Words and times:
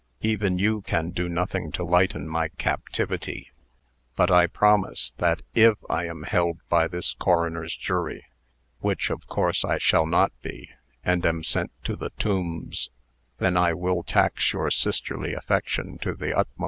Even 0.21 0.57
you 0.57 0.81
can 0.81 1.11
do 1.11 1.29
nothing 1.29 1.71
to 1.73 1.83
lighten 1.83 2.27
my 2.27 2.47
captivity. 2.47 3.51
But 4.15 4.31
I 4.31 4.47
promise, 4.47 5.13
that 5.17 5.43
if 5.53 5.77
I 5.91 6.05
am 6.07 6.23
held 6.23 6.57
by 6.69 6.87
this 6.87 7.13
coroner's 7.13 7.75
jury 7.77 8.25
which, 8.79 9.11
of 9.11 9.27
course, 9.27 9.63
I 9.63 9.77
shall 9.77 10.07
not 10.07 10.31
be 10.41 10.71
and 11.05 11.23
am 11.23 11.43
sent 11.43 11.69
to 11.83 11.95
the 11.95 12.09
Tombs, 12.17 12.89
then 13.37 13.55
I 13.55 13.73
will 13.75 14.01
tax 14.01 14.51
your 14.53 14.71
sisterly 14.71 15.33
affection 15.33 15.99
to 15.99 16.15
the 16.15 16.35
utmost." 16.35 16.59